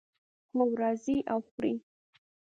[0.53, 1.75] هو، راځئ او وخورئ